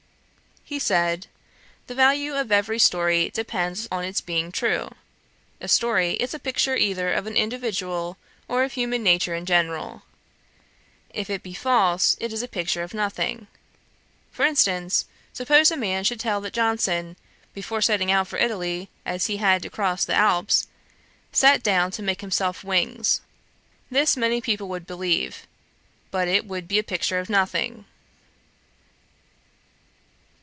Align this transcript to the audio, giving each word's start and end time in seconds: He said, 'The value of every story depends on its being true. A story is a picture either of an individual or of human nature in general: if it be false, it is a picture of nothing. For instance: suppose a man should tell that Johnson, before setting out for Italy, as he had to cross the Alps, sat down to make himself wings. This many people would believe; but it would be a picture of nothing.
He 0.63 0.79
said, 0.79 1.27
'The 1.87 1.95
value 1.95 2.33
of 2.39 2.49
every 2.49 2.79
story 2.79 3.29
depends 3.29 3.89
on 3.91 4.05
its 4.05 4.21
being 4.21 4.53
true. 4.53 4.91
A 5.59 5.67
story 5.67 6.13
is 6.13 6.33
a 6.33 6.39
picture 6.39 6.77
either 6.77 7.11
of 7.11 7.27
an 7.27 7.35
individual 7.35 8.17
or 8.47 8.63
of 8.63 8.71
human 8.71 9.03
nature 9.03 9.35
in 9.35 9.45
general: 9.45 10.03
if 11.09 11.29
it 11.29 11.43
be 11.43 11.53
false, 11.53 12.15
it 12.21 12.31
is 12.31 12.41
a 12.41 12.47
picture 12.47 12.83
of 12.83 12.93
nothing. 12.93 13.47
For 14.31 14.45
instance: 14.45 15.07
suppose 15.33 15.71
a 15.71 15.75
man 15.75 16.05
should 16.05 16.21
tell 16.21 16.39
that 16.39 16.53
Johnson, 16.53 17.17
before 17.53 17.81
setting 17.81 18.09
out 18.09 18.29
for 18.29 18.39
Italy, 18.39 18.87
as 19.05 19.25
he 19.25 19.37
had 19.37 19.61
to 19.63 19.69
cross 19.69 20.05
the 20.05 20.15
Alps, 20.15 20.67
sat 21.33 21.61
down 21.61 21.91
to 21.91 22.01
make 22.01 22.21
himself 22.21 22.63
wings. 22.63 23.19
This 23.89 24.15
many 24.15 24.39
people 24.39 24.69
would 24.69 24.87
believe; 24.87 25.47
but 26.11 26.29
it 26.29 26.45
would 26.45 26.69
be 26.69 26.79
a 26.79 26.83
picture 26.83 27.19
of 27.19 27.29
nothing. 27.29 27.83